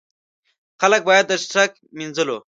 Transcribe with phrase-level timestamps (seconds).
[0.81, 2.37] خلک باید د څښاک، مینځلو.